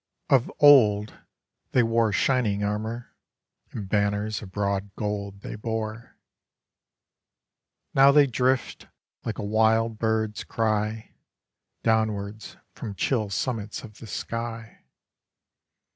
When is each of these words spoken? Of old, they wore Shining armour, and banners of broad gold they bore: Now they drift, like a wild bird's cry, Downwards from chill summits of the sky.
Of 0.31 0.51
old, 0.59 1.19
they 1.73 1.83
wore 1.83 2.11
Shining 2.11 2.63
armour, 2.63 3.15
and 3.69 3.87
banners 3.87 4.41
of 4.41 4.51
broad 4.51 4.95
gold 4.95 5.41
they 5.41 5.53
bore: 5.53 6.17
Now 7.93 8.11
they 8.11 8.25
drift, 8.25 8.87
like 9.25 9.37
a 9.37 9.43
wild 9.43 9.99
bird's 9.99 10.43
cry, 10.43 11.13
Downwards 11.83 12.57
from 12.73 12.95
chill 12.95 13.29
summits 13.29 13.83
of 13.83 13.99
the 13.99 14.07
sky. 14.07 14.85